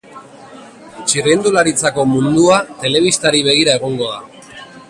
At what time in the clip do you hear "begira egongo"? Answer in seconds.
3.53-4.13